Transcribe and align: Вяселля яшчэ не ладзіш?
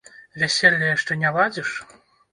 Вяселля 0.43 0.89
яшчэ 0.95 1.19
не 1.25 1.33
ладзіш? 1.39 1.69